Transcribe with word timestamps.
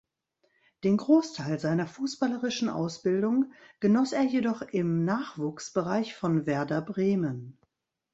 Den 0.83 0.97
Großteil 0.97 1.59
seiner 1.59 1.85
fußballerischen 1.85 2.69
Ausbildung 2.69 3.53
genoss 3.79 4.13
er 4.13 4.23
jedoch 4.23 4.63
im 4.63 5.05
Nachwuchsbereich 5.05 6.15
von 6.15 6.47
Werder 6.47 6.81
Bremen. 6.81 7.59